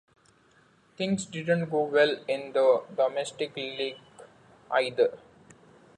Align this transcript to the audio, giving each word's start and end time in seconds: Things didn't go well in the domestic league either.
Things 0.97 1.27
didn't 1.27 1.69
go 1.69 1.83
well 1.83 2.17
in 2.27 2.53
the 2.53 2.81
domestic 2.95 3.55
league 3.55 3.97
either. 4.71 5.19